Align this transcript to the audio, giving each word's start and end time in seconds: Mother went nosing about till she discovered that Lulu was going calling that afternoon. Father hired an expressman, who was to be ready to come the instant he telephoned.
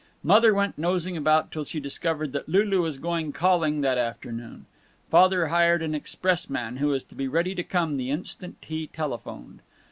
Mother 0.23 0.51
went 0.55 0.79
nosing 0.79 1.15
about 1.15 1.51
till 1.51 1.63
she 1.63 1.79
discovered 1.79 2.31
that 2.31 2.49
Lulu 2.49 2.81
was 2.81 2.97
going 2.97 3.31
calling 3.31 3.81
that 3.81 3.99
afternoon. 3.99 4.65
Father 5.11 5.49
hired 5.49 5.83
an 5.83 5.93
expressman, 5.93 6.77
who 6.77 6.87
was 6.87 7.03
to 7.03 7.13
be 7.13 7.27
ready 7.27 7.53
to 7.53 7.63
come 7.63 7.97
the 7.97 8.09
instant 8.09 8.57
he 8.61 8.87
telephoned. 8.87 9.59